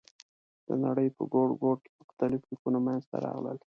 د 0.67 0.69
نړۍ 0.85 1.07
په 1.15 1.23
ګوټ 1.33 1.51
ګوټ 1.61 1.79
کې 1.85 1.91
مختلف 2.01 2.41
لیکونه 2.49 2.77
منځ 2.85 3.01
ته 3.09 3.17
راغلل. 3.25 3.57